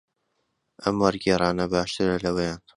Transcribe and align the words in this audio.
ئەم 0.81 0.95
وەرگێڕانە 1.03 1.65
باشترە 1.73 2.15
لەوەیان. 2.25 2.59